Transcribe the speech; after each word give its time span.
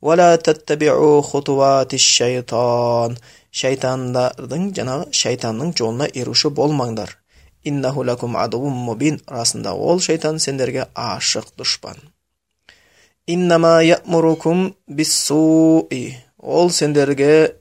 уала 0.01 0.31
таттабиу 0.39 1.21
хутуатиш 1.27 2.07
шайтан 2.19 3.19
шайтандардың 3.61 4.69
жаңағы 4.79 5.09
шайтанның 5.21 5.75
жолына 5.81 6.09
еруші 6.15 6.53
болмаңдар 6.61 7.17
иннаху 7.65 8.05
лакум 8.05 8.37
адуум 8.37 8.77
мубин 8.89 9.21
расында 9.27 9.75
ол 9.75 10.01
шайтан 10.01 10.39
сендерге 10.39 10.87
ашық 10.95 11.51
дұшпан 11.59 11.99
иннама 13.27 13.81
ямурукум 13.83 14.75
биссуи 14.87 16.17
ол 16.39 16.71
сендерге 16.71 17.58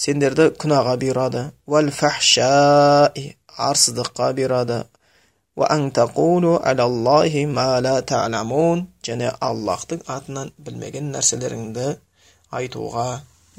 сендерді 0.00 0.48
күнәға 0.60 0.94
бұйырады. 1.00 1.42
Уәл 1.68 1.90
фахшаи 1.92 3.34
арсыздыққа 3.60 4.30
бұйырады. 4.38 4.84
Және 9.06 9.28
аллахтың 9.44 10.00
атынан 10.06 10.52
білмеген 10.56 11.10
нәрселеріңді 11.12 11.86
айтуға 12.56 13.08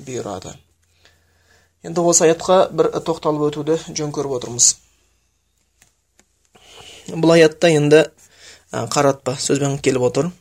бұйырады. 0.02 0.54
Енді 1.86 2.06
осы 2.06 2.26
аятқа 2.28 2.58
бір 2.74 2.90
тоқталып 3.06 3.48
өтуді 3.50 3.78
жөн 3.98 4.14
көріп 4.16 4.38
отырмыз. 4.38 4.72
Бұл 7.12 7.36
аятта 7.36 7.70
енді 7.74 8.04
қаратпа 8.72 9.36
сөзбен 9.38 9.78
келіп 9.84 10.08
отыр. 10.10 10.32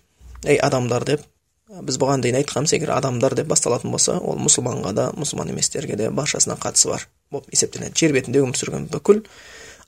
Ей 0.45 0.61
адамдар 0.61 1.05
деп. 1.05 1.25
Біз 1.71 1.99
бұған 2.03 2.23
дейін 2.25 2.41
айтқанбыз 2.41 2.75
егер 2.75 2.91
адамдар 2.97 3.35
деп 3.39 3.47
басталатын 3.51 3.93
болса 3.95 4.17
ол 4.19 4.39
мұсылманға 4.43 4.93
да 4.97 5.05
мұсылман 5.15 5.53
еместерге 5.53 5.97
де 5.97 6.09
баршасына 6.11 6.57
қатысы 6.59 6.91
бар. 6.91 7.07
Болып 7.31 7.53
есептеледі 7.55 7.95
жер 7.95 8.15
бетінде 8.17 8.43
өмір 8.43 8.59
сүрген 8.59 8.89
бүкіл 8.91 9.23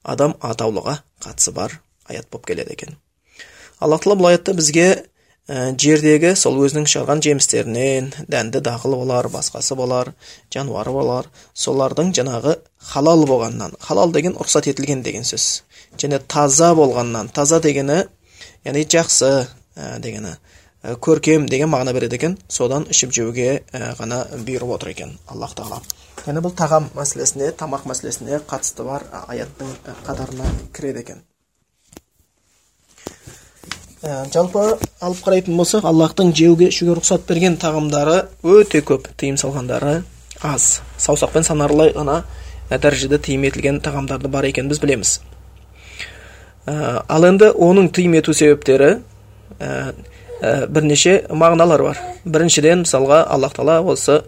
адам 0.02 0.36
атаулыға 0.41 1.00
қатысы 1.24 1.55
бар 1.56 1.80
аят 2.06 2.28
болып 2.30 2.47
келеді 2.47 2.77
екен. 2.77 2.94
Алла 3.80 3.98
тағала 3.98 4.19
бұл 4.20 4.30
аятта 4.30 4.55
бізге 4.55 4.86
ә, 5.50 5.74
жердегі 5.74 6.36
сол 6.39 6.61
өзінің 6.62 6.86
шығарған 6.86 7.24
жемістерінен 7.27 8.12
дәнді 8.30 8.62
дақыл 8.62 8.94
болар 9.00 9.27
басқасы 9.33 9.74
болар 9.74 10.12
жануары 10.55 10.94
болар 10.94 11.30
солардың 11.52 12.14
жаңағы 12.14 12.56
халал 12.92 13.27
болғаннан 13.27 13.74
халал 13.83 14.14
деген 14.14 14.39
рұқсат 14.39 14.70
етілген 14.70 15.02
деген 15.02 15.27
сөз. 15.27 15.64
Және 15.98 16.22
таза 16.28 16.72
болғаннан 16.78 17.34
таза 17.34 17.58
дегені 17.61 18.05
яғни 18.62 18.86
жақсы 18.86 19.33
ә, 19.74 19.98
дегені. 19.98 20.36
Көркем 20.83 21.47
деген 21.47 21.70
мағына 21.70 21.92
береді 21.94 22.19
екен. 22.19 22.38
Содан 22.48 22.86
ішіп 22.91 23.12
жеуге 23.14 23.62
ә, 23.72 23.92
ғана 23.98 24.25
бұйырып 24.34 24.72
отыр 24.75 24.91
екен 24.91 25.12
аллах 25.30 25.55
тағала. 25.55 25.83
Яғни 26.27 26.42
бұл 26.42 26.55
тағам 26.58 26.89
мәселесіне 26.97 27.52
тамақ 27.58 27.86
мәселесіне 27.86 28.41
қатысты 28.50 28.86
бар 28.86 29.06
аяттың 29.28 29.70
қатарына 30.06 30.48
кіреді 30.74 31.05
екен. 31.05 31.22
Ә, 34.02 34.27
жалпы 34.34 34.77
алып 34.98 35.22
қарайтын 35.22 35.56
болсақ 35.56 35.86
аллахтың 35.86 36.34
жеуге 36.34 36.72
ішуге 36.72 36.96
рұқсат 36.98 37.28
берген 37.28 37.56
тағамдары 37.62 38.24
өте 38.42 38.83
көп 38.83 39.06
тыйым 39.14 39.39
салғандары 39.39 40.00
аз. 40.42 40.80
Саусақпен 40.98 41.46
санарлай 41.46 41.95
ғана 41.95 42.24
дәрежеде 42.70 43.20
тыйым 43.23 43.46
етілген 43.46 43.79
тағамдарды 43.85 44.27
бар 44.27 44.51
екенін 44.51 44.74
біз 44.74 44.83
білеміз. 44.83 45.20
Ә, 46.67 47.05
ал 47.06 47.30
енді 47.30 47.52
оның 47.55 47.92
тыйым 47.95 48.18
ету 48.18 48.35
себептері 48.35 48.96
бірнеше 50.42 51.23
мағыналар 51.30 51.83
бар. 51.86 52.01
Біріншіден 52.25 52.83
мысалға 52.83 53.23
аллах 53.30 53.55
тағала 53.55 53.80
осы 53.92 54.23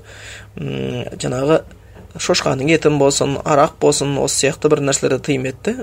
жаңағы 0.54 1.60
шошқаның 2.14 2.70
етін 2.70 3.00
болсын 3.00 3.36
арақ 3.42 3.74
болсын 3.82 4.14
осы 4.22 4.44
сияқты 4.44 4.70
бір 4.70 4.84
нәрселерді 4.86 5.24
тыйым 5.26 5.48
етті. 5.50 5.76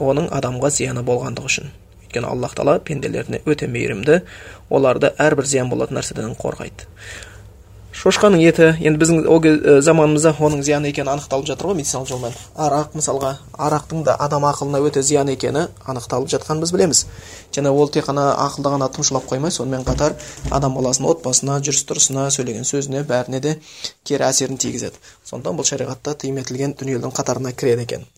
Оның 0.00 0.30
адамға 0.32 0.70
зияны 0.72 1.04
болғандығы 1.04 1.50
үшін. 1.50 1.70
Өйткені 2.06 2.30
аллах 2.30 2.56
тағала 2.56 2.78
пенделеріне 2.80 3.42
өте 3.44 3.68
мейірімді 3.68 4.22
оларды 4.70 5.12
әрбір 5.20 5.44
зиян 5.50 5.68
болатын 5.68 6.00
нәрседен 6.00 6.32
қорғайды. 6.40 6.88
Шошқаның 7.94 8.42
еті 8.42 8.66
енді 8.82 8.98
біздің 8.98 9.20
ол 9.30 9.44
заманымызда 9.86 10.32
оның 10.42 10.64
зияны 10.66 10.90
екені 10.90 11.12
анықталып 11.12 11.46
жатыр 11.46 11.70
ғой 11.70 11.76
медициналық 11.78 12.08
жолмен 12.10 12.34
арақ 12.58 12.96
мысалға 12.98 13.30
арақтың 13.54 14.02
да 14.08 14.16
адам 14.18 14.44
ақылына 14.48 14.80
өте 14.82 15.02
зиян 15.02 15.30
екені 15.30 15.68
анықталып 15.86 16.28
жатқанын 16.32 16.64
біз 16.64 16.72
білеміз. 16.74 17.04
Және 17.54 17.70
ол 17.70 17.88
тек 17.88 18.08
қана 18.08 18.32
ақылды 18.34 18.74
ғана 18.74 18.90
тұмшалап 18.90 19.28
қоймай 19.30 19.54
сонымен 19.54 19.86
қатар 19.86 20.18
адам 20.50 20.74
баласының 20.74 21.14
отбасына 21.14 21.60
жүріс 21.62 21.86
тұрысына 21.86 22.26
сөйлеген 22.34 22.66
сөзіне 22.66 23.04
бәріне 23.06 23.40
де 23.40 23.56
кері 24.02 24.26
әсерін 24.26 24.58
тигізеді. 24.58 24.98
Сондықтан 25.24 25.60
бұл 25.60 25.70
шариғатта 25.70 26.16
тыйым 26.18 26.42
етілген 26.42 26.74
дүниелердің 26.74 27.14
қатарына 27.14 27.54
кіреді 27.54 27.86
екен. 27.86 28.08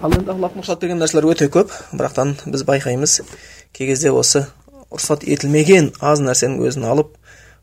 Ал 0.00 0.12
енді 0.16 0.32
аллахтың 0.32 0.64
рұқсат 0.64 0.80
берген 0.80 0.98
нәрселер 1.00 1.28
өте 1.28 1.50
көп 1.52 1.72
бірақтан 1.92 2.38
біз 2.46 2.64
байқаймыз. 2.64 3.20
Кей 3.72 3.88
кезде 3.88 4.10
осы 4.12 4.46
рұқсат 4.90 5.24
етілмеген 5.28 5.92
аз 6.00 6.20
нәрсенің 6.24 6.60
өзін 6.64 6.88
алып 6.88 7.14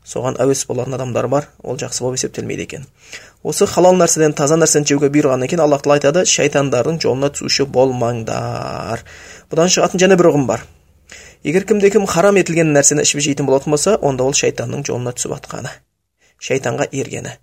соған 0.06 0.36
әуес 0.42 0.64
болатын 0.66 0.96
адамдар 0.98 1.28
бар. 1.28 1.48
Ол 1.62 1.78
жақсы 1.78 2.02
болып 2.02 2.18
есептелмейді 2.18 2.66
екен. 2.66 2.86
Осы 3.42 3.66
халал 3.66 3.96
нәрседен 3.98 4.34
таза 4.34 4.58
нәрсені 4.58 4.88
жеуге 4.88 5.10
бұйырғаннан 5.14 5.50
кейін 5.50 5.62
аллах 5.64 5.82
тағала 5.84 6.00
айтады 6.00 6.24
шайтандардың 6.30 6.98
жолына 7.02 7.30
түсуші 7.34 7.66
болмаңдар 7.70 9.04
бұдан 9.50 9.72
шығатын 9.72 10.02
және 10.02 10.18
бір 10.18 10.32
ұғым 10.32 10.46
бар. 10.50 10.66
Егер 11.42 11.66
кімде 11.66 11.90
кім 11.90 12.06
харам 12.06 12.38
етілген 12.38 12.74
нәрсені 12.74 13.06
ішіп 13.06 13.22
жейтін 13.26 13.48
болатын 13.50 13.74
болса 13.74 13.96
онда 13.98 14.26
ол 14.26 14.36
шайтанның 14.38 14.84
жолына 14.86 15.14
түсіп 15.16 15.34
жатқаны 15.36 15.72
шайтанға 16.42 16.88
ергені. 16.92 17.38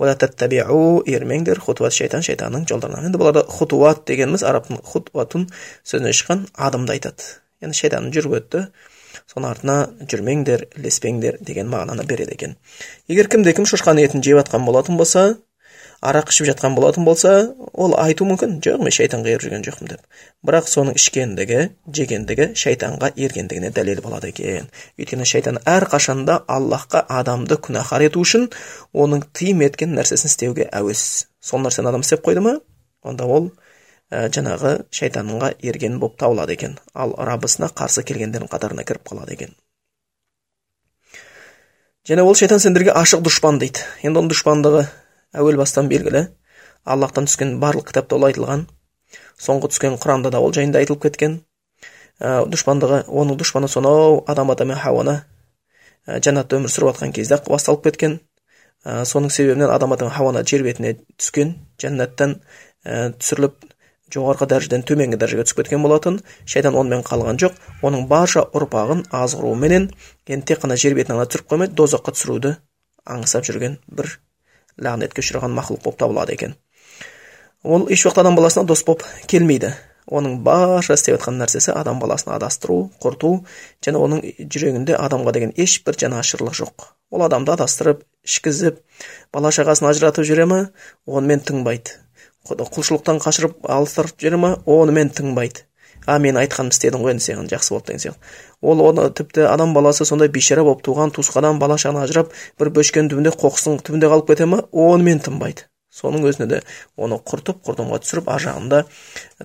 Ермеңдер 0.00 1.58
хутуат 1.60 1.92
шайтан 1.92 2.22
шайтанның 2.24 2.64
жолдарынан. 2.70 3.10
Енді 3.10 3.18
бұларда 3.20 3.42
хутуат 3.44 4.06
дегеніміз 4.08 4.42
арабтың 4.48 4.80
хутуатун 4.80 5.50
сөзінен 5.84 6.16
шыққан 6.16 6.46
адымды 6.56 6.94
айтады. 6.94 7.26
Яғни 7.60 7.76
шайтанның 7.76 8.14
жүріп 8.16 8.36
өтті 8.38 8.62
соның 9.30 9.52
артына 9.52 9.76
жүрмеңдер 10.10 10.66
ілеспеңдер 10.80 11.38
деген 11.40 11.70
мағынаны 11.70 12.06
береді 12.06 12.34
екен. 12.34 12.56
Егер 13.08 13.30
кімде 13.30 13.54
кім 13.54 13.68
шошқаның 13.70 14.08
етін 14.08 14.26
жеп 14.26 14.42
жатқан 14.42 14.66
болатын 14.66 14.98
болса 14.98 15.36
арақ 16.00 16.30
ішіп 16.32 16.48
жатқан 16.48 16.74
болатын 16.74 17.04
болса 17.04 17.32
ол 17.72 17.94
айтуы 18.00 18.28
мүмкін. 18.30 18.58
Жоқ 18.64 18.80
мен 18.80 18.94
шайтанға 18.94 19.34
еріп 19.34 19.44
жүрген 19.44 19.64
жоқпын 19.66 19.90
деп. 19.92 20.00
Бірақ 20.46 20.68
соның 20.72 20.96
ішкендігі 20.96 21.60
жегендігі 21.98 22.48
шайтанға 22.56 23.12
ергендігіне 23.16 23.70
дәлел 23.76 24.00
болады 24.04 24.32
екен. 24.32 24.70
Өйткені 24.98 25.28
шайтан 25.28 25.60
әрқашанда 25.68 26.40
аллахқа 26.48 27.04
адамды 27.20 27.60
күнәһар 27.60 28.06
ету 28.08 28.24
үшін 28.24 28.48
оның 28.96 29.26
тыйым 29.36 29.60
еткен 29.66 29.92
нәрсесін 29.98 30.32
істеуге 30.32 30.70
әуес. 30.72 31.26
Сол 31.40 31.60
нәрсені 31.66 31.92
адам 31.92 32.06
істеп 32.06 32.24
қойды 32.24 32.40
ма? 32.44 32.58
Онда 33.04 33.28
ол 33.28 33.52
ә, 34.10 34.28
жаңағы 34.34 34.74
шайтанға 34.94 35.54
ерген 35.62 35.98
болып 36.02 36.18
табылады 36.20 36.54
екен. 36.58 36.78
Ал 36.94 37.14
раббысына 37.16 37.70
қарсы 37.70 38.04
келгендердің 38.06 38.50
қатарына 38.50 38.84
кіріп 38.84 39.06
қалады 39.08 39.36
екен. 39.36 39.54
Және 42.08 42.24
ол 42.26 42.34
шайтан 42.34 42.60
сендерге 42.60 42.94
ашық 42.96 43.22
дұшпан 43.22 43.60
дейді. 43.62 43.84
Енді 44.02 44.22
оның 44.22 44.32
дұшпандығы 44.32 44.86
әуел 45.36 45.58
бастан 45.60 45.88
белгілі. 45.88 46.26
Аллахтан 46.84 47.28
түскен 47.28 47.58
барлық 47.62 47.90
кітапта 47.90 48.16
ол 48.16 48.26
айтылған. 48.30 48.66
Соңғы 49.38 49.70
түскен 49.74 49.98
құранда 50.00 50.32
да 50.32 50.40
ол 50.40 50.52
жайында 50.56 50.80
айтылып 50.80 51.04
кеткен. 51.06 51.40
Ә, 52.18 52.42
дұшпандығы 52.50 53.04
оның 53.06 53.38
дұшпаны 53.40 53.68
сонау 53.68 54.24
адам 54.26 54.50
ата 54.50 54.64
мен 54.64 54.80
хауаны 54.80 55.20
ә, 56.06 56.18
жәннатта 56.18 56.58
өмір 56.58 56.72
сүріп 56.72 56.90
жатқан 56.90 57.14
кезде 57.16 57.36
ақ 57.36 57.50
басталып 57.52 57.84
кеткен. 57.86 58.18
Ә, 58.84 59.04
соның 59.04 59.30
себебінен 59.30 59.70
адам 59.70 59.92
ата 59.92 60.08
мен 60.08 60.14
хауана 60.16 60.42
жер 60.44 60.64
бетіне 60.64 60.96
түскен 61.16 61.54
жәннаттан 61.80 62.40
ә, 62.84 63.12
түсіріліп 63.16 63.69
жоғарғы 64.14 64.48
дәрежеден 64.50 64.86
төменгі 64.86 65.18
дәрежеге 65.20 65.44
түсіп 65.46 65.62
кеткен 65.62 65.84
болатын 65.84 66.18
шайтан 66.44 66.78
онымен 66.80 67.04
қалған 67.06 67.38
жоқ 67.42 67.60
оның 67.86 68.08
барша 68.10 68.46
ұрпағын 68.56 69.04
азғыруменен 69.20 69.90
енді 70.30 70.50
тек 70.50 70.64
қана 70.64 70.78
жер 70.80 70.96
бетіне 70.98 71.18
ғана 71.18 71.30
түсіріп 71.30 71.52
қоймай 71.52 71.70
дозаққа 71.80 72.16
түсіруді 72.16 72.56
аңсап 73.06 73.46
жүрген 73.48 73.78
бір 73.88 74.16
лағнетке 74.80 75.22
ұшыраған 75.22 75.54
мақұлық 75.56 75.84
болып 75.84 76.00
табылады 76.00 76.34
екен. 76.34 76.56
Ол 77.62 77.86
еш 77.92 78.04
уақыт 78.06 78.22
адам 78.22 78.36
баласына 78.38 78.64
дос 78.66 78.82
болып 78.86 79.04
келмейді. 79.28 79.74
Оның 80.10 80.40
барша 80.42 80.96
істеп 80.96 81.18
жатқан 81.18 81.36
нәрсесі 81.38 81.74
адам 81.76 82.00
баласын 82.00 82.32
адастыру 82.34 82.90
құрту 83.02 83.34
және 83.84 84.00
оның 84.00 84.22
жүрегінде 84.40 84.96
адамға 84.98 85.34
деген 85.36 85.52
ешбір 85.60 85.98
жанашырлық 86.00 86.56
жоқ. 86.56 86.86
Ол 87.10 87.22
адамды 87.26 87.52
адастырып 87.52 88.02
ішкізіп 88.26 88.80
бала 89.32 89.52
шағасын 89.54 89.90
ажыратып 89.92 90.26
жүре 90.26 90.48
ма 90.50 90.60
онымен 91.06 91.44
тыңбайды 91.46 92.00
құлшылықтан 92.58 93.20
қашырып 93.22 93.66
алыстырып 93.70 94.16
жібере 94.18 94.36
ма? 94.36 94.52
Онымен 94.66 95.12
тыңбайды. 95.14 95.66
А 96.06 96.18
мен 96.18 96.38
айтқанымды 96.40 96.74
істедің 96.74 97.04
ғой 97.04 97.14
енді 97.14 97.24
саған 97.26 97.50
жақсы 97.50 97.74
болды 97.74 97.92
деген 97.92 98.04
сияқты. 98.04 98.30
Ол 98.62 98.80
оны 98.82 99.10
тіпті 99.12 99.44
адам 99.50 99.74
баласы 99.74 100.04
сондай 100.04 100.28
бейшара 100.28 100.64
болып 100.64 100.82
туған 100.82 101.12
туысқадан 101.12 101.58
бала 101.60 101.76
шағадан 101.76 102.06
ажырап 102.06 102.32
бір 102.58 102.72
бөшкенің 102.78 103.12
түбінде 103.12 103.34
қоқыстың 103.36 103.82
түбінде 103.84 104.08
қалып 104.08 104.32
кете 104.32 104.48
ма? 104.48 104.64
Онымен 104.72 105.20
тынбайды 105.20 105.68
соның 105.90 106.24
өзіне 106.30 106.46
де 106.50 106.60
оны 106.96 107.18
құртып 107.26 107.64
құрдымға 107.66 107.98
түсіріп 108.04 108.28
ар 108.30 108.42
жағында 108.44 108.80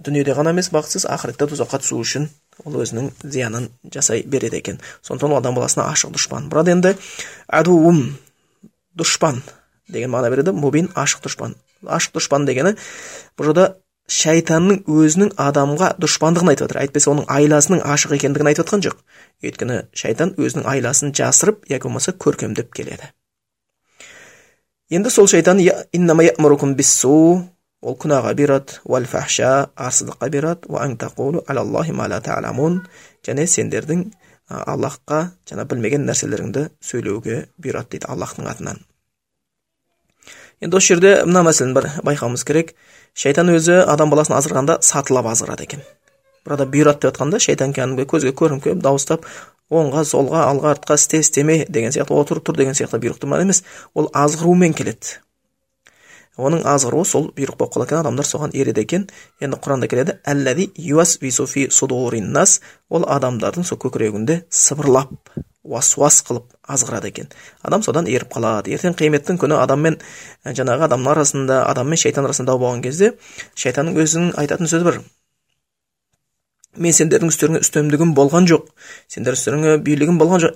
дүниеде 0.05 0.35
ғана 0.37 0.53
емес 0.53 0.69
бақытсыз 0.73 1.07
ақыретте 1.09 1.47
тозаққа 1.49 1.81
түсу 1.81 1.97
үшін 2.03 2.29
ол 2.63 2.77
өзінің 2.83 3.09
зиянын 3.23 3.69
жасай 3.93 4.23
береді 4.23 4.61
екен. 4.61 4.79
Сондықтан 5.01 5.33
ол 5.33 5.41
адам 5.41 5.57
баласына 5.57 5.89
ашық 5.91 6.13
дұшпан. 6.15 6.47
Бірақ 6.51 6.69
енді 6.71 6.93
әдуум 7.49 8.03
дұшпан. 8.95 9.41
Деген 9.89 10.11
мағына 10.13 10.31
береді. 10.33 10.51
Мубин 10.55 10.89
ашық 10.95 11.25
дұшпан. 11.25 11.55
Ашық 11.85 12.17
дұшпан 12.17 12.45
дегені 12.47 12.75
бұл 13.37 13.49
жерде 13.49 13.65
шайтанның 14.11 14.83
өзінің 14.85 15.33
адамға 15.41 15.95
дұшпандығын 16.01 16.51
айтып 16.53 16.67
жатыр 16.67 16.81
әйтпесе 16.83 17.09
оның 17.11 17.25
айласының 17.31 17.81
ашық 17.81 18.15
екендігін 18.19 18.51
айтып 18.51 18.67
жатқан 18.67 18.85
жоқ. 18.85 18.99
Өйткені 19.45 19.79
шайтан 19.97 20.35
өзінің 20.37 20.67
айласын 20.69 21.13
жасырып 21.17 21.65
яки 21.69 21.87
болмаса 21.87 22.13
көркемдеп 22.13 22.69
келеді. 22.73 23.09
Енді 24.93 25.09
сол 25.09 25.27
шайтан 25.27 25.57
ол 27.85 27.97
күнәға 28.01 28.31
бұйырады 28.37 28.79
уәл 28.89 29.05
арсыздыққа 29.05 30.29
бұйырады 30.33 30.69
және 33.25 33.45
сендердің 33.49 34.05
аллахқа 34.49 35.19
жаңа 35.49 35.65
білмеген 35.69 36.05
нәрселеріңді 36.05 36.67
сөйлеуге 36.81 37.37
бұйырады 37.61 37.95
дейді 37.95 38.09
аллахтың 38.13 38.49
атынан. 38.49 38.81
Енді 40.65 40.77
осы 40.81 40.95
жерде 40.95 41.11
мына 41.29 41.43
мәселені 41.45 41.77
бір 41.77 41.89
байқауымыз 42.07 42.43
керек 42.47 42.73
шайтан 43.13 43.51
өзі 43.53 43.83
адам 43.85 44.09
баласын 44.09 44.35
азғырғанда 44.39 44.79
сатылап 44.85 45.29
азғырады 45.29 45.67
екен 45.67 45.83
burada 46.45 46.65
бұйырады 46.65 47.03
деп 47.03 47.11
жатқанда 47.11 47.41
шайтан 47.45 47.75
кәдімгі 47.75 48.07
көзге 48.09 48.33
көрініп 48.39 48.81
дауыстап 48.81 49.27
оңға 49.69 50.03
солға 50.09 50.45
алға 50.49 50.75
артқа 50.75 50.97
істе 50.99 51.21
істеме 51.21 51.65
деген 51.69 51.93
сияқты 51.93 52.17
отыр 52.17 52.41
тұр 52.41 52.57
деген 52.57 52.77
сияқты 52.77 53.01
бұйрықтармен 53.01 53.45
емес 53.45 53.63
ол 53.93 54.09
азғырумен 54.13 54.73
келеді 54.77 55.19
оның 56.37 56.65
азғыруы 56.67 57.05
сол 57.07 57.29
бұйрық 57.37 57.57
болып 57.61 57.75
қалады 57.75 57.93
екен 57.93 58.01
адамдар 58.01 58.27
соған 58.27 58.53
ереді 58.57 58.83
екен 58.83 59.07
енді 59.39 59.61
құранда 59.63 59.87
келеді 59.87 60.17
ол 62.89 63.05
адамдардың 63.07 63.63
сол 63.65 63.79
көкірегінде 63.79 64.43
сыбырлап 64.49 65.34
уас 65.65 65.91
уас 65.97 66.21
қылып 66.27 66.53
азғырады 66.69 67.09
екен. 67.11 67.29
Адам 67.63 67.83
содан 67.83 68.07
еріп 68.07 68.31
қалады. 68.37 68.73
Ертең 68.75 68.95
қияметтің 68.99 69.41
күні 69.41 69.57
адам 69.59 69.81
мен 69.85 69.99
жаңағы 70.45 70.87
адамның 70.87 71.11
арасында 71.15 71.59
адам 71.69 71.89
мен 71.91 72.01
шайтан 72.01 72.29
арасында 72.29 72.53
дау 72.53 72.61
болған 72.63 72.85
кезде 72.85 73.13
шайтанның 73.57 73.99
өзінің 74.05 74.33
айтатын 74.41 74.71
сөзі 74.71 74.87
бар. 74.87 75.01
Мен 76.81 76.93
сендердің 76.95 77.31
үстеріңе 77.31 77.59
үстемдігім 77.63 78.13
болған 78.17 78.47
жоқ. 78.49 78.67
Сендер 79.11 79.35
үстеріңе 79.37 79.77
билігім 79.85 80.19
болған 80.19 80.43
жоқ. 80.45 80.55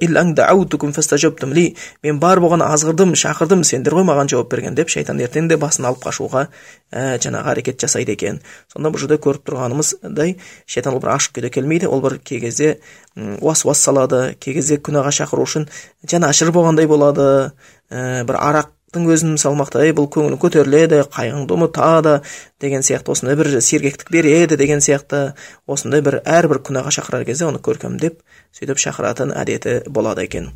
Мен 2.04 2.19
бар 2.19 2.39
болған 2.39 2.63
азғырдым 2.63 3.13
шақырдым. 3.19 3.63
Сендер 3.68 3.95
ғой 3.98 4.06
маған 4.07 4.30
жауап 4.31 4.50
берген 4.51 4.75
деп 4.75 4.89
шайтан 4.89 5.19
ертең 5.19 5.50
де 5.50 5.57
басын 5.60 5.86
алып 5.89 6.04
қашуға 6.06 6.45
ә, 6.92 7.19
жаңағы 7.19 7.54
әрекет 7.54 7.80
жасайды 7.83 8.16
екен. 8.16 8.39
Сонда 8.71 8.92
бұл 8.94 9.04
жерде 9.04 9.19
көріп 9.19 9.44
тұрғанымыздай 9.50 10.38
шайтан 10.66 10.95
ол 10.95 11.04
бір 11.04 11.13
ашық 11.18 11.38
күйде 11.38 11.51
келмейді. 11.54 11.88
Ол 11.92 12.01
бір 12.01 12.19
кей 12.24 12.39
кезде 12.39 12.80
уас 13.16 13.66
уас 13.66 13.83
салады. 13.83 14.36
Кей 14.39 14.56
кезде 14.57 14.80
күнәға 14.80 15.12
шақыру 15.21 15.45
үшін 15.45 15.69
жанашыр 16.07 16.54
болғандай 16.56 16.88
болады. 16.88 17.51
Ә, 17.89 18.24
бір 18.24 18.38
арақ 18.39 18.74
өзін 18.90 19.38
салмақтай 19.38 19.92
бұл 19.94 20.08
көңілің 20.10 20.40
көтеріледі 20.42 21.04
қайғыңды 21.14 21.54
ұмытады 21.54 22.14
деген 22.60 22.82
сияқты 22.82 23.14
осындай 23.14 23.36
бір 23.38 23.62
сергектік 23.62 24.10
береді 24.10 24.58
деген 24.58 24.82
сияқты 24.82 25.36
осындай 25.70 26.02
бір 26.02 26.20
әрбір 26.26 26.62
күнәға 26.66 26.90
шақырар 26.98 27.26
кезде 27.28 27.46
оны 27.46 27.62
көркемдеп 27.62 28.18
сөйтіп 28.58 28.82
шақыратын 28.82 29.30
әдеті 29.38 29.84
болады 29.94 30.24
екен. 30.26 30.50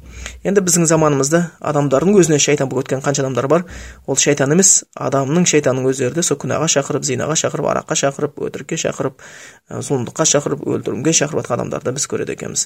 Енді 0.43 0.63
біздің 0.65 0.87
заманымызда 0.89 1.43
адамдардың 1.61 2.17
өзіне 2.17 2.39
шайтан 2.41 2.71
болып 2.71 2.87
кеткен 2.87 3.03
қанша 3.05 3.21
адамдар 3.21 3.47
бар? 3.47 3.65
Ол 4.07 4.17
шайтан 4.17 4.51
емес 4.55 4.83
адамның 4.97 5.45
шайтанның 5.45 5.91
өздері 5.91 6.17
де 6.17 6.23
сол 6.25 6.39
күнәға 6.41 6.71
шақырып 6.73 7.05
зинаға 7.05 7.37
шақырып 7.37 7.69
араққа 7.69 7.99
шақырып 8.01 8.41
өтірікке 8.49 8.79
шақырып 8.81 9.21
зұлымдыққа 9.69 10.25
шақырып 10.33 10.65
өлтіруге 10.73 11.13
шақырып 11.13 11.43
жатқан 11.43 11.61
адамдарды 11.61 11.93
біз 11.93 12.09
көреді 12.09 12.33
екенбіз. 12.33 12.65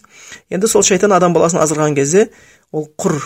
Енді 0.50 0.72
сол 0.72 0.88
шайтан 0.88 1.12
адам 1.12 1.36
баласын 1.36 1.60
азғырған 1.60 2.00
кезде 2.00 2.30
ол 2.72 2.88
құр 2.96 3.20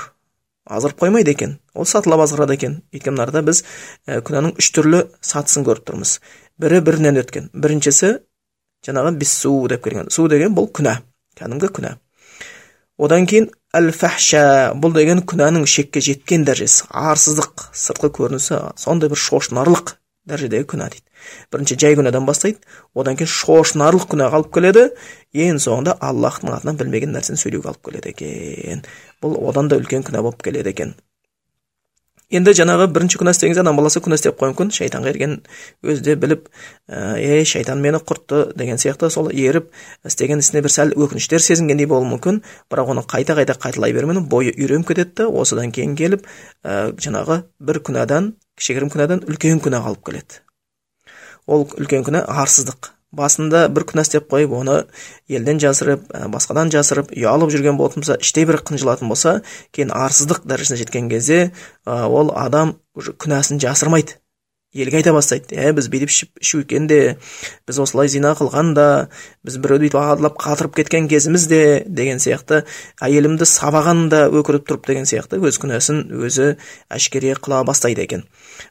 азғырып 0.66 1.00
қоймайды 1.02 1.34
екен. 1.34 1.58
Ол 1.74 1.86
сатылап 1.86 2.24
азғырады 2.26 2.56
екен. 2.58 2.82
Өйткені 2.94 3.16
мынарда 3.16 3.42
біз 3.46 3.64
күнәнің 4.08 4.58
үш 4.62 4.70
түрлі 4.76 5.06
сатысын 5.26 5.66
көріп 5.68 5.88
тұрмыз. 5.90 6.20
Бірі 6.62 6.82
бірінен 6.86 7.22
өткен. 7.22 7.50
Біріншісі 7.54 8.12
жаңағы 8.86 9.16
бису 9.18 9.56
деп 9.72 9.84
келген. 9.86 10.12
Су 10.14 10.28
деген 10.32 10.56
бұл 10.58 10.70
күнә. 10.70 11.00
Кәдімгі 11.38 11.72
күнә. 11.78 11.96
Одан 13.02 13.26
кейін 13.26 13.50
әл 13.74 13.90
фахша 13.96 14.44
бұл 14.78 14.94
деген 14.94 15.24
күнәнің 15.26 15.66
шекке 15.66 16.04
жеткен 16.06 16.46
дәрежесі. 16.46 16.86
Арсыздық. 16.90 17.72
Сыртқы 17.74 18.12
көрінісі 18.20 18.62
сондай 18.78 19.10
бір 19.10 19.18
шошынарлық. 19.18 19.96
Дәрежедегі 20.30 20.68
күнә 20.74 20.88
дейді. 20.94 21.06
Бірінші 21.54 21.78
жай 21.82 21.98
күнәдан 21.98 22.26
бастайды. 22.28 22.62
Одан 22.94 23.18
кейін 23.20 23.32
шошынарлық 23.34 24.08
күнәға 24.12 24.42
алып 24.42 24.52
келеді. 24.56 24.88
Ең 25.34 25.62
соңында 25.64 25.98
аллахтың 26.00 26.54
атынан 26.56 26.78
білмеген 26.82 27.16
нәрсені 27.16 27.42
сөйлеуге 27.42 27.72
алып 27.74 27.86
келеді 27.90 28.14
екен. 28.14 28.84
Бұл 29.24 29.40
одан 29.50 29.72
да 29.72 29.82
үлкен 29.82 30.06
күнә 30.06 30.22
болып 30.22 30.44
келеді 30.46 30.76
екен. 30.76 30.94
Енді 32.32 32.54
жаңағы 32.56 32.86
бірінші 32.96 33.20
күнә 33.20 33.34
істеген 33.36 33.60
адам 33.60 33.76
баласы 33.76 34.00
күнә 34.00 34.16
істеп 34.16 34.38
қоюы 34.40 34.54
мүмкін 34.54 34.70
шайтанға 34.72 35.10
ерген 35.12 35.34
өзі 35.84 36.04
де 36.06 36.14
біліп 36.16 36.46
е 36.88 37.42
шайтан 37.44 37.82
мені 37.84 38.00
құртты 38.08 38.54
деген 38.56 38.80
сияқты 38.80 39.10
сол 39.12 39.28
еріп 39.36 39.68
істеген 40.08 40.40
ісіне 40.40 40.62
бір 40.64 40.72
сәл 40.72 40.96
өкініштер 40.96 41.44
сезінгендей 41.44 41.90
болуы 41.92 42.08
мүмкін. 42.14 42.40
Бірақ 42.72 42.94
оны 42.94 43.04
қайта 43.04 43.36
қайта 43.36 43.58
қайталай 43.60 43.92
берумен 43.92 44.30
бойы 44.32 44.56
үйреніп 44.56 44.94
кетеді 44.94 45.26
да 45.26 45.28
осыдан 45.28 45.76
кейін 45.76 45.98
келіп 46.00 46.24
ә, 46.64 46.96
жаңағы 46.96 47.42
бір 47.60 47.82
күнәдан 47.84 48.32
кішігірім 48.62 48.94
күнәдан 48.94 49.26
үлкен 49.26 49.62
күнәға 49.66 49.92
алып 49.92 50.06
келеді. 50.06 50.42
Ол 51.50 51.66
үлкен 51.66 52.06
күнә 52.06 52.22
арсыздық. 52.30 52.94
Басында 53.12 53.66
бір 53.74 53.84
күнә 53.90 54.06
істеп 54.06 54.30
қойып 54.32 54.54
оны 54.56 54.78
елден 55.28 55.58
жасырып 55.60 56.06
басқадан 56.32 56.70
жасырып 56.72 57.10
ұялып 57.12 57.52
жүрген 57.52 57.76
болатын 57.76 58.06
болса 58.06 58.16
іштей 58.24 58.46
бір 58.48 58.62
қынжылатын 58.64 59.12
болса 59.12 59.34
кейін 59.76 59.92
арсыздық 59.92 60.46
дәрежесіне 60.48 60.80
жеткен 60.86 61.10
кезде 61.12 61.42
ол 61.84 62.32
адам 62.32 62.78
уже 62.96 63.12
күнәсін 63.12 63.60
жасырмайды. 63.60 64.21
Елге 64.74 65.02
айта 65.02 65.12
бастайды 65.12 65.58
ә 65.60 65.74
біз 65.76 65.90
бүйтіп 65.92 66.12
ішу 66.40 66.62
екен 66.64 66.86
де 66.88 67.18
біз 67.68 67.80
осылай 67.84 68.08
зина 68.08 68.32
қылған 68.40 68.72
да 68.78 68.86
біз 69.44 69.58
біреуді 69.60 69.90
бүйтіп 69.90 70.00
адалап 70.00 70.38
қатырып 70.40 70.78
кеткен 70.80 71.10
кезіміз 71.12 71.48
де 71.52 71.62
деген 71.88 72.22
сияқты 72.24 72.62
әйелімді 73.04 73.48
сабаған 73.50 74.08
да 74.14 74.24
өкіріп 74.32 74.70
тұрып 74.70 74.88
деген 74.88 75.10
сияқты 75.10 75.42
өз 75.44 75.60
күнәсін 75.60 76.06
өзі 76.16 76.56
әшкере 76.88 77.36
қыла 77.36 77.66
бастайды 77.68 78.06
екен. 78.08 78.24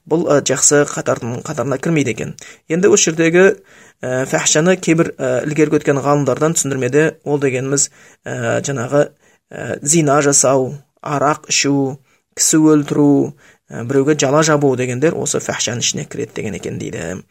Бұл 0.08 0.24
ә, 0.24 0.40
жақсы 0.40 0.86
қатардың 0.88 1.42
қатарына 1.44 1.76
кірмейді 1.76 2.16
екен. 2.16 2.34
Енді 2.72 2.88
осы 2.88 3.10
жердегі 3.10 3.44
ә, 4.00 4.24
фәхшаны 4.24 4.78
кейбір 4.80 5.12
ә, 5.18 5.44
ілгергі 5.44 5.82
өткен 5.82 6.00
ғалымдардан 6.00 6.56
түсіндірмеде 6.56 7.20
ол 7.24 7.40
дегеніміз 7.42 7.90
ә, 8.24 8.60
жаңағы 8.64 9.10
ә, 9.52 9.76
зина 9.82 10.20
жасау 10.24 10.72
арақ 11.04 11.50
ішу 11.52 12.00
кісі 12.36 12.62
өлтіру 12.72 13.34
біреуге 13.70 14.18
жала 14.18 14.42
жабу 14.42 14.74
дегендер 14.76 15.16
осы 15.18 15.40
фәхшаның 15.40 15.86
ішіне 15.86 16.06
кіреді 16.10 16.36
деген 16.40 16.58
екен 16.58 16.78
дейді 16.82 17.22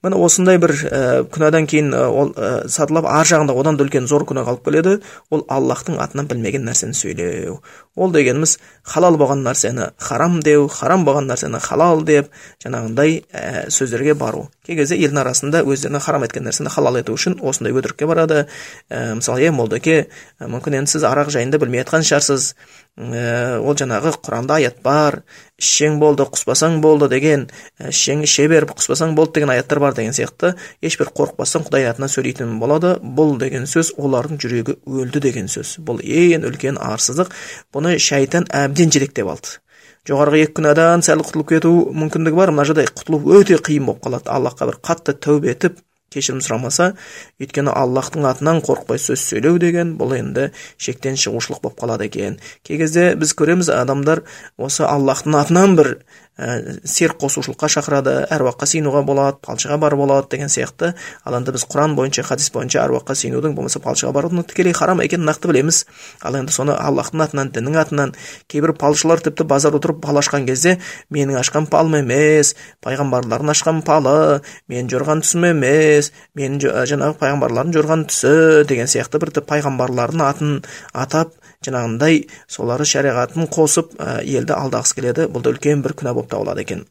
міне 0.00 0.16
осындай 0.16 0.56
бір 0.60 0.72
ә, 0.72 1.00
күнәдан 1.28 1.66
кейін 1.68 1.92
ол 1.92 2.30
ә, 2.32 2.68
сатылап 2.72 3.04
ар 3.04 3.28
жағында 3.28 3.52
одан 3.60 3.76
да 3.76 3.84
үлкен 3.84 4.06
зор 4.08 4.24
күнәға 4.28 4.54
алып 4.54 4.64
келеді 4.64 4.94
ол 5.28 5.44
аллахтың 5.52 5.98
атынан 6.00 6.28
білмеген 6.30 6.64
нәрсені 6.64 6.96
сөйлеу 6.96 7.58
ол 8.00 8.14
дегеніміз 8.14 8.56
халал 8.94 9.18
болған 9.20 9.44
нәрсені 9.44 9.90
харам 10.00 10.38
деу 10.40 10.68
харам 10.72 11.04
болған 11.04 11.28
нәрсені 11.28 11.60
халал 11.60 12.00
деп 12.08 12.32
жаңағындай 12.64 13.20
ә, 13.28 13.68
сөздерге 13.68 14.14
бару 14.16 14.48
кей 14.64 14.78
кезде 14.80 14.96
елдің 14.96 15.20
арасында 15.20 15.62
өздеріне 15.68 16.00
харам 16.00 16.24
еткен 16.24 16.48
нәрсені 16.48 16.72
халал 16.72 16.96
ету 16.96 17.12
үшін 17.12 17.36
осындай 17.44 17.76
өтірікке 17.76 18.08
барады 18.08 18.46
ә, 18.88 19.16
мысалы 19.20 19.44
е 19.44 19.52
молдеке 19.52 20.06
мүмкін 20.40 20.80
енді 20.80 20.96
сіз 20.96 21.04
арақ 21.12 21.28
жайында 21.36 21.60
білмей 21.60 21.84
жатқан 21.84 22.08
шығарсыз 22.08 22.54
ол 22.98 23.76
жаңағы 23.78 24.12
құранда 24.20 24.58
аят 24.58 24.80
бар. 24.82 25.22
Ішсең 25.60 25.98
болды 26.00 26.24
құспасаң 26.28 26.80
болды 26.80 27.08
деген 27.08 27.46
ішсең 27.88 28.24
іше 28.26 28.48
беріп 28.48 28.74
құспасаң 28.76 29.14
болды 29.14 29.38
деген 29.38 29.52
аяттар 29.54 29.80
бар 29.80 29.94
деген 29.94 30.12
сияқты 30.16 30.54
ешбір 30.82 31.12
қорықпастан 31.16 31.64
құдай 31.68 31.88
атынан 31.90 32.12
сөйлейтін 32.12 32.58
болады. 32.60 32.96
Бұл 33.00 33.38
деген 33.40 33.66
сөз 33.70 33.94
олардың 33.96 34.40
жүрегі 34.42 34.76
өлді 34.84 35.22
деген 35.24 35.48
сөз. 35.48 35.78
Бұл 35.80 36.02
ең 36.04 36.46
үлкен 36.50 36.80
арсыздық. 36.80 37.32
Бұны 37.72 37.98
шайтан 37.98 38.48
әбден 38.50 38.92
жетектеп 38.92 39.28
алды. 39.32 39.60
Жоғарғы 40.08 40.44
екі 40.46 40.56
күнәдан 40.58 41.04
сәл 41.04 41.20
құтылып 41.24 41.54
кету 41.54 41.72
мүмкіндігі 41.92 42.36
бар. 42.36 42.52
Мына 42.54 42.64
жерде 42.68 42.88
құтылу 42.88 43.20
өте 43.36 43.60
қиын 43.60 43.84
болып 43.86 44.04
қалады. 44.06 44.32
Аллахқа 44.32 44.70
бір 44.70 44.80
қатты 44.80 45.16
тәубе 45.16 45.52
етіп 45.52 45.76
кешірім 46.10 46.40
сұрамаса 46.42 46.92
өйткені 47.38 47.70
аллахтың 47.70 48.24
атынан 48.26 48.58
қорықпай 48.66 48.98
сөз 48.98 49.22
сөйлеу 49.30 49.60
деген 49.62 49.92
бұл 50.00 50.16
енді 50.16 50.48
шектен 50.74 51.14
шығушылық 51.14 51.62
болып 51.62 51.78
қалады 51.78 52.08
екен. 52.10 52.40
Кей 52.66 52.80
кезде 52.82 53.12
біз 53.14 53.34
көреміз 53.38 53.70
адамдар 53.70 54.24
осы 54.58 54.82
аллахтың 54.88 55.38
атынан 55.38 55.76
бір 55.78 55.92
серік 56.38 57.18
қосушылыққа 57.20 57.68
шақырады 57.68 58.12
әруаққа 58.32 58.68
сыйынуға 58.70 59.02
болады 59.04 59.40
палшыға 59.44 59.76
барып 59.82 60.00
болады 60.00 60.28
деген 60.32 60.48
сияқты. 60.48 60.94
Ал 61.24 61.36
енді 61.36 61.52
біз 61.52 61.66
құран 61.68 61.96
бойынша 61.98 62.24
хадис 62.24 62.48
бойынша 62.54 62.80
әруаққа 62.86 63.16
сыйынудың 63.18 63.54
болмаса 63.58 63.82
палшыға 63.84 64.12
барудың 64.16 64.46
тікелей 64.48 64.72
харам 64.72 65.02
екенін 65.04 65.28
нақты 65.28 65.50
білеміз. 65.50 65.84
Ал 66.22 66.38
енді 66.38 66.54
соны 66.54 66.72
аллахтың 66.72 67.24
атынан 67.26 67.52
діннің 67.52 67.76
атынан 67.82 68.14
кейбір 68.48 68.72
палшылар 68.80 69.20
тіпті 69.20 69.44
базарда 69.44 69.80
отырып 69.82 70.00
пал 70.00 70.20
ашқан 70.22 70.46
кезде 70.48 70.78
менің 71.12 71.40
ашқан 71.42 71.68
палым 71.68 71.98
емес 72.00 72.54
пайғамбарлардың 72.84 73.52
ашқан 73.52 73.82
палы 73.84 74.40
мен 74.70 74.88
жорған 74.88 75.24
түсім 75.26 75.50
емес 75.52 76.12
менің 76.38 76.86
жаңағы 76.88 77.18
пайғамбарлардың 77.20 77.76
жорған 77.76 78.06
түсі 78.08 78.64
деген 78.70 78.88
сияқты 78.90 79.20
бір 79.20 79.34
пайғамбарлардың 79.50 80.24
атын 80.24 80.56
атап 80.94 81.34
жаңағындай 81.66 82.22
солары 82.48 82.86
шариғатын 82.88 83.50
қосып 83.52 83.92
елді 84.24 84.56
алдағысы 84.56 84.96
келеді. 84.96 85.28
Бұл 85.32 85.44
да 85.44 85.52
үлкен 85.54 85.84
бір 85.84 85.96
күнә 86.00 86.14
болып 86.16 86.30
табылады 86.32 86.64
екен. 86.64 86.86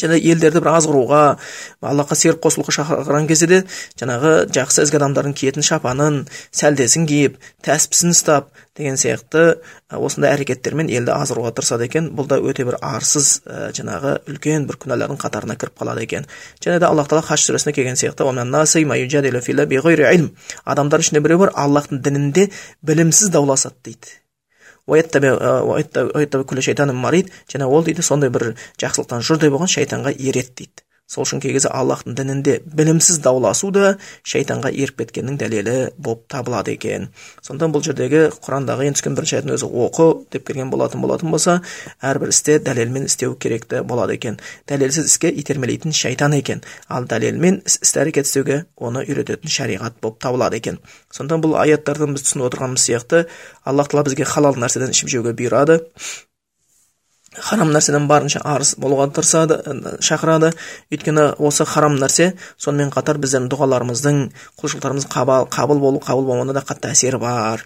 Және 0.00 0.18
елдерді 0.20 0.62
бір 0.62 0.72
азғыруға 0.76 1.22
аллахқа 1.92 2.16
серік 2.18 2.40
қосылуға 2.44 2.74
шақырған 2.78 3.28
кезде 3.30 3.48
де 3.50 3.60
жаңағы 4.00 4.32
жақсы 4.54 4.86
ізгі 4.86 4.98
адамдардың 5.00 5.36
киетін 5.38 5.66
шапанын 5.66 6.22
сәлдесін 6.54 7.06
киіп 7.10 7.38
тәспісін 7.66 8.14
ұстап 8.14 8.52
деген 8.78 8.96
сияқты 8.96 9.58
осындай 9.92 10.32
әрекеттермен 10.32 10.88
елді 10.88 11.12
азыруға 11.12 11.52
тырысады 11.56 11.86
екен. 11.90 12.08
Бұл 12.16 12.28
да 12.30 12.38
өте 12.40 12.64
бір 12.64 12.78
арсыз 12.80 13.42
жаңағы 13.76 14.14
үлкен 14.32 14.64
бір 14.68 14.78
күнәлардың 14.80 15.20
қатарына 15.20 15.58
кіріп 15.60 15.76
қалады 15.82 16.06
екен. 16.06 16.26
Және 16.64 16.80
де 16.80 16.88
аллах 16.88 17.10
тағала 17.10 17.26
хаш 17.26 17.44
сүресінде 17.44 17.76
келген 17.76 18.00
сияқты 18.00 18.24
адамдар 20.64 21.04
ішінде 21.04 21.20
біреу 21.20 21.44
бар 21.44 21.52
аллахтың 21.54 22.00
дінінде 22.02 22.48
білімсіз 22.82 23.30
дауласады 23.34 23.76
дейді. 23.84 24.21
Марид 27.04 27.32
және 27.48 27.68
ол 27.68 27.84
дейді 27.84 28.02
сондай 28.02 28.30
бір 28.30 28.54
жақсылықтан 28.82 29.22
жұрдай 29.28 29.52
болған 29.52 29.70
шайтанға 29.70 30.14
ереді 30.16 30.52
дейді. 30.62 30.86
Сол 31.12 31.26
үшін 31.26 31.42
кей 31.44 31.52
кезде 31.52 31.68
аллахтың 31.68 32.16
дінінде 32.16 32.54
білімсіз 32.64 33.18
дауласу 33.24 33.68
да 33.74 33.96
шайтанға 34.24 34.70
еріп 34.72 35.02
кеткеннің 35.02 35.36
дәлелі 35.40 35.74
болып 35.98 36.24
табылады 36.32 36.72
екен. 36.72 37.10
Сондықтан 37.44 37.74
бұл 37.74 37.84
жердегі 37.84 38.22
құрандағы 38.40 38.88
ең 38.88 38.96
түскен 38.96 39.18
бірінші 39.18 39.42
өзі 39.52 39.68
оқы 39.68 40.08
деп 40.32 40.46
келген 40.48 40.72
болатын 40.72 41.04
болатын 41.04 41.34
болса 41.34 41.58
әрбір 42.00 42.32
істе 42.32 42.58
дәлелмен 42.64 43.10
істеу 43.10 43.36
керекті 43.36 43.82
болады 43.84 44.16
екен. 44.16 44.40
Дәлелсіз 44.70 45.10
іске 45.10 45.28
итермелейтін 45.28 45.92
шайтан 45.92 46.32
екен. 46.38 46.64
Ал 46.88 47.04
дәлелмен 47.04 47.60
іс 47.68 47.92
әрекет 47.92 48.30
істеуге 48.30 48.64
оны 48.76 49.04
үйрететін 49.04 49.52
шариғат 49.52 50.00
болып 50.00 50.20
табылады 50.22 50.62
екен. 50.62 50.80
Сондықтан 51.12 51.44
бұл 51.44 51.58
аяттардан 51.60 52.16
біз 52.16 52.24
түсініп 52.24 52.48
отырғанымыз 52.48 52.88
сияқты 52.88 53.26
аллах 53.68 53.92
тағала 53.92 54.08
бізге 54.08 54.24
халал 54.24 54.56
нәрседен 54.56 54.96
ішіп 54.96 55.12
жеуге 55.12 55.36
бұйырады. 55.36 55.82
Харам 57.38 57.72
нәрседен 57.72 58.06
барынша 58.08 58.42
арыс 58.44 58.74
болуға 58.80 59.08
тырысады 59.16 59.58
шақырады 60.04 60.52
өйткені 60.92 61.30
осы 61.40 61.64
харам 61.64 61.96
нәрсе 62.00 62.32
сонымен 62.60 62.92
қатар 62.92 63.20
біздің 63.22 63.48
дұғаларымыздың 63.52 64.18
құлшылықтарымыздың 64.60 65.48
қабыл 65.54 65.80
болу 65.80 66.02
қабыл 66.04 66.28
болмауына 66.28 66.52
да 66.52 66.64
қатты 66.66 66.92
әсері 66.92 67.20
бар 67.22 67.64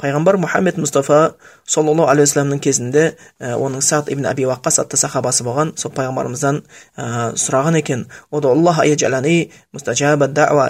пайғамбар 0.00 0.38
мұхаммед 0.40 0.78
мұстафа 0.80 1.34
саллаллаху 1.68 2.08
алейхи 2.10 2.30
вассаламның 2.30 2.60
кезінде 2.64 3.04
ә, 3.38 3.54
оның 3.54 3.82
сад 3.84 4.08
ибн 4.12 4.26
аби 4.30 4.46
уаққас 4.48 4.80
атты 4.82 4.96
сахабасы 5.00 5.44
болған 5.44 5.74
сол 5.80 5.92
пайғамбарымыздан 5.96 6.62
ә, 6.96 7.34
сұраған 7.36 7.78
екен 7.80 8.06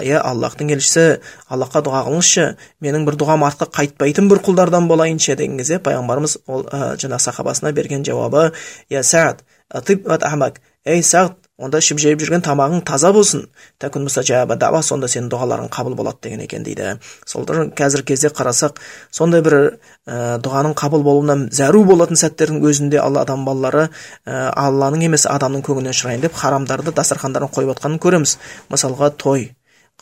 иә 0.03 0.21
аллахтың 0.21 0.73
елшісі 0.75 1.05
аллахқа 1.49 1.83
дұға 1.85 2.03
қылыңызшы 2.09 2.47
менің 2.83 3.07
бір 3.07 3.19
дұғам 3.21 3.45
артқа 3.47 3.69
қайтпайтын 3.79 4.27
бір 4.31 4.43
құлдардан 4.47 4.89
болайыншы 4.91 5.35
деген 5.39 5.57
кезде 5.61 5.79
пайғамбарымыз 5.79 6.41
ол 6.47 6.67
ә, 6.67 6.95
жаңағы 6.99 7.23
сахабасына 7.27 7.71
берген 7.71 8.03
жауабы 8.07 8.51
я 8.89 9.03
саад 9.03 9.45
ей 10.85 11.03
сағд 11.05 11.37
онда 11.61 11.79
ішіп 11.81 11.99
жеп 12.01 12.21
жүрген 12.21 12.43
тамағың 12.45 12.81
таза 12.87 13.11
болсын. 13.13 13.45
Тәкүн 13.81 14.07
дава 14.57 14.81
сонда 14.81 15.07
сенің 15.07 15.29
дұғаларың 15.29 15.69
қабыл 15.69 15.95
болады 15.95 16.17
деген 16.23 16.41
екен 16.41 16.63
дейді. 16.63 16.97
Солдар 17.25 17.69
қазіргі 17.69 18.11
кезде 18.11 18.29
қарасақ 18.29 18.81
сондай 19.11 19.41
бір 19.41 19.55
ә, 20.07 20.39
дұғаның 20.41 20.75
қабыл 20.75 21.03
болуына 21.03 21.37
зәру 21.51 21.83
болатын 21.85 22.17
сәттердің 22.17 22.61
өзінде 22.65 22.99
алла 22.99 23.21
адам 23.21 23.45
балалары 23.45 23.89
ә, 24.25 24.49
алланың 24.49 25.05
емес 25.05 25.27
адамның 25.29 25.63
көңілінен 25.67 25.95
ұшырайын 25.95 26.21
деп 26.25 26.35
харамдарды 26.35 26.93
дастархандарына 26.97 27.51
қойып 27.53 27.75
жатқанын 27.75 28.01
көреміз. 28.01 28.37
Мысалға 28.73 29.13
той. 29.17 29.51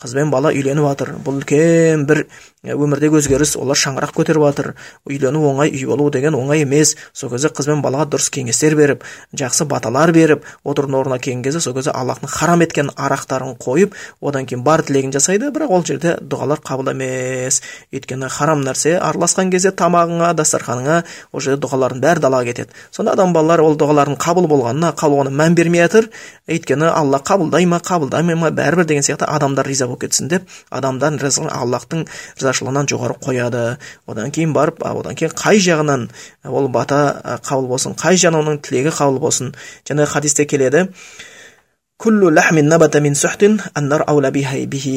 Қыз 0.00 0.14
бен 0.16 0.30
бала 0.32 0.48
үйленіп 0.48 0.86
жатыр. 0.86 1.10
Бұл 1.20 1.42
үлкен 1.42 2.06
бір 2.08 2.24
өмірдегі 2.60 3.16
өзгеріс 3.16 3.54
олар 3.56 3.78
шаңырақ 3.80 4.10
көтеріп 4.12 4.42
жатыр 4.44 4.66
үйлену 5.08 5.40
оңай 5.48 5.70
үй 5.72 5.86
болу 5.88 6.10
деген 6.12 6.34
оңай 6.36 6.60
емес. 6.66 6.92
Сол 7.16 7.30
кезде 7.32 7.48
қыз 7.48 7.70
бен 7.70 7.80
балаға 7.80 8.04
дұрыс 8.12 8.28
кеңестер 8.34 8.76
беріп 8.76 9.06
жақсы 9.32 9.64
баталар 9.64 10.12
беріп 10.12 10.44
отырудың 10.68 10.98
орнына 10.98 11.18
келген 11.18 11.40
кезде 11.42 11.62
сол 11.64 11.72
кезде 11.72 11.94
аллахтың 11.96 12.28
харам 12.28 12.60
еткен 12.60 12.90
арақтарын 12.96 13.56
қойып 13.64 13.96
одан 14.20 14.44
кейін 14.44 14.64
бар 14.66 14.84
тілегін 14.84 15.14
жасайды 15.16 15.48
бірақ 15.54 15.72
ол 15.72 15.86
жерде 15.88 16.18
дұғалар 16.20 16.60
қабыл 16.60 16.92
емес. 16.92 17.62
Өйткені 17.96 18.28
харам 18.28 18.60
нәрсе 18.66 18.98
араласқан 19.00 19.48
кезде 19.50 19.72
тамағыңа 19.72 20.34
дастарханыңа 20.36 21.00
ол 21.32 21.40
жерде 21.40 21.64
дұғалардың 21.64 22.04
бәрі 22.04 22.24
далаға 22.26 22.50
кетеді. 22.50 22.76
Сонда 22.92 23.16
адам 23.16 23.32
балалар 23.32 23.64
ол 23.64 23.80
дұғалардың 23.80 24.20
қабыл 24.20 24.50
болғанына 24.52 24.92
қабыл 25.00 25.32
мән 25.32 25.56
бермей 25.56 25.86
жатыр 25.86 26.10
өйткені 26.50 26.90
алла 26.92 27.20
қабылдай 27.24 27.66
ма 27.66 27.80
қабылдамай 27.84 28.36
ма 28.36 28.50
бәрібір 28.54 28.88
деген 28.88 29.04
сияқты 29.06 29.28
адамдар 29.30 29.66
риза 29.66 29.86
болып 29.86 30.04
кетсін 30.04 30.28
деп 30.32 30.48
адамдардың 30.74 31.50
аллахтың 31.54 32.06
ризашылығынан 32.50 32.88
жоғары 32.90 33.16
қояды. 33.22 33.78
Одан 34.06 34.30
кейін 34.30 34.52
барып 34.54 34.82
одан 34.84 35.14
кейін 35.14 35.32
қай 35.34 35.60
жағынан 35.62 36.08
ол 36.44 36.68
бата 36.68 37.40
қабыл 37.46 37.68
болсын 37.70 37.94
қай 37.94 38.18
жағынан 38.18 38.42
оның 38.44 38.60
тілегі 38.64 38.90
қабыл 38.94 39.20
болсын. 39.20 39.54
Жаңағы 39.88 40.06
хадисте 40.14 40.44
келеді. 40.46 40.88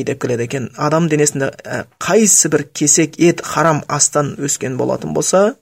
Деп 0.04 0.22
келеді 0.22 0.44
екен. 0.44 0.70
Адам 0.78 1.10
денесінде 1.10 1.52
қайсы 2.00 2.50
бір 2.50 2.64
кесек 2.74 3.20
ет 3.20 3.42
харам 3.44 3.84
астан 3.88 4.36
өскен 4.40 4.78
болатын 4.78 5.14
болса 5.14 5.56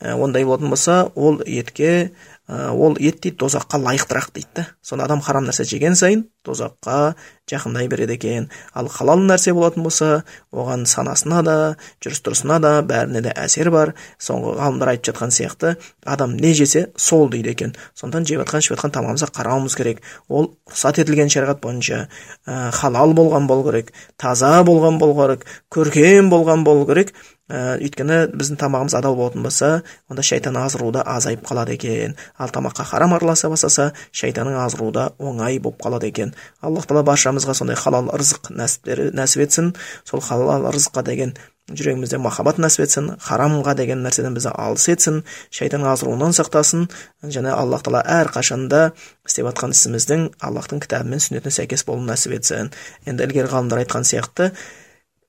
ондай 0.00 0.44
болатын 0.44 0.68
болса 0.68 1.10
ол 1.14 1.40
етке 1.46 2.12
ол 2.48 2.96
ет 3.00 3.22
дейді 3.22 3.38
тозаққа 3.40 3.78
лайықтырақ 3.80 4.32
дейді 4.34 4.48
да. 4.54 4.66
Сонда 4.82 5.04
адам 5.04 5.20
харам 5.20 5.46
нәрсе 5.48 5.64
жеген 5.64 5.94
сайын 5.96 6.26
тозаққа 6.44 7.14
жақындай 7.48 7.88
береді 7.88 8.14
екен. 8.18 8.50
Ал 8.74 8.88
халал 8.88 9.22
нәрсе 9.24 9.54
болатын 9.56 9.82
болса 9.82 10.24
оған 10.52 10.84
санасына 10.84 11.42
да 11.42 11.56
жүріс 12.04 12.20
тұрысына 12.20 12.60
да 12.60 12.72
бәріне 12.84 13.22
де 13.24 13.32
әсер 13.32 13.70
бар. 13.72 13.94
Соңғы 14.20 14.58
ғалымдар 14.60 14.92
айтып 14.92 15.14
жатқан 15.14 15.32
сияқты 15.32 15.76
адам 16.04 16.36
не 16.36 16.52
жесе 16.52 16.90
сол 16.96 17.30
дейді 17.32 17.54
екен. 17.56 17.74
Сондықтан 17.96 18.28
жеп 18.28 18.44
жатқан 18.44 18.60
ішіп 18.60 18.76
жатқан 18.76 18.92
тамағымызға 18.98 19.32
қарауымыз 19.40 19.76
керек. 19.80 20.02
Ол 20.28 20.52
рұқсат 20.68 21.00
етілген 21.00 21.32
шариғат 21.32 21.64
бойынша 21.64 22.08
ә, 22.46 22.70
халал 22.76 23.16
болған 23.16 23.48
болу 23.48 23.70
керек 23.70 23.94
таза 24.16 24.60
болған 24.68 25.00
болу 25.00 25.16
керек 25.16 25.46
көркем 25.72 26.28
болған 26.28 26.64
болу 26.64 26.84
керек. 26.92 27.14
Ә, 27.44 27.76
өйткені 27.76 28.30
біздің 28.32 28.56
тамағымыз 28.56 28.94
адал 28.96 29.18
болатын 29.18 29.42
болса 29.44 29.82
онда 30.08 30.22
шайтан 30.24 30.56
азғыруы 30.56 30.94
да 30.96 31.02
азайып 31.04 31.42
қалады 31.44 31.74
екен. 31.76 32.14
Ал 32.38 32.50
тамаққа 32.50 32.84
харам 32.84 33.14
араласа 33.14 33.48
бастаса 33.48 33.92
шайтанның 34.12 34.92
да 34.92 35.12
оңай 35.18 35.58
болып 35.58 35.82
қалады 35.82 36.08
екен. 36.08 36.34
Аллах 36.60 36.86
тағала 36.86 37.04
баршамызға 37.06 37.54
сондай 37.54 37.76
халал 37.76 38.10
ырзық 38.10 38.50
нәсіп 38.50 39.42
етсін. 39.44 39.74
Сол 40.04 40.20
халал 40.20 40.66
ырзыққа 40.70 41.04
деген 41.04 41.34
жүрегімізде 41.70 42.18
махаббат 42.18 42.58
нәсіп 42.58 42.84
етсін 42.84 43.06
харамға 43.22 43.74
деген 43.78 44.02
нәрседен 44.04 44.34
бізді 44.36 44.50
алыс 44.52 44.88
етсін 44.90 45.22
шайтанның 45.54 45.94
азғыруынан 45.94 46.34
сақтасын. 46.36 46.88
Және 47.22 47.54
аллах 47.54 47.86
тағала 47.86 48.02
әрқашанда 48.20 48.92
істеп 49.24 49.48
жатқан 49.48 49.72
ісіміздің 49.72 50.28
аллахтың 50.44 50.82
кітабы 50.84 51.14
мен 51.14 51.22
сүннетіне 51.24 51.54
сәйкес 51.54 51.86
болуын 51.86 52.10
нәсіп 52.12 52.36
етсін. 52.36 52.72
Енді 53.06 53.24
ілгері 53.24 53.52
ғалымдар 53.54 53.84
айтқан 53.84 54.04
сияқты 54.04 54.50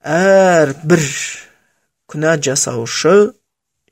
әрбір 0.04 1.02
күнә 2.12 2.36
жасаушы 2.42 3.16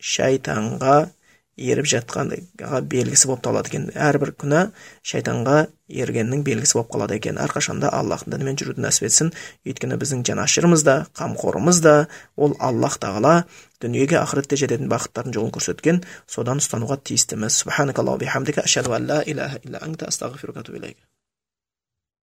шайтанға 0.04 1.13
еріп 1.56 1.86
жатқанға 1.86 2.80
белгісі 2.90 3.28
болып 3.30 3.44
табылады 3.44 3.70
екен. 3.70 3.86
Әрбір 3.94 4.34
күнә 4.40 4.60
шайтанға 5.06 5.66
ергеннің 5.88 6.42
белгісі 6.46 6.78
болып 6.78 6.92
қалады 6.94 7.18
екен. 7.20 7.38
Әрқашанда 7.38 7.92
аллахтың 7.94 8.34
дінімен 8.34 8.58
жүруді 8.60 8.84
нәсіп 8.84 9.08
етсін. 9.08 9.32
Өйткені 9.68 9.98
біздің 10.00 10.26
жанашырымыз 10.26 10.84
да 10.86 10.98
қамқорымыз 11.14 11.80
да 11.84 11.96
ол 12.36 12.56
аллах 12.58 12.98
тағала 13.02 13.44
дүниеге 13.84 14.18
ақыретте 14.20 14.58
жететін 14.58 14.90
бақыттардың 14.92 15.36
жолын 15.38 15.54
көрсеткен 15.54 16.04
содан 16.26 16.62
ұстануға 16.62 16.98
тиістіміз. 17.04 17.64